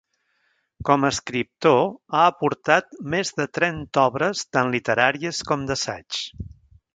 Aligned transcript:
Com 0.87 1.03
a 1.03 1.09
escriptor 1.15 1.77
ha 1.81 2.21
aportat 2.29 2.97
més 3.15 3.31
de 3.43 3.47
trenta 3.59 4.07
obres 4.13 4.43
tant 4.59 4.73
literàries 4.77 5.43
com 5.51 5.69
d'assaig. 5.73 6.23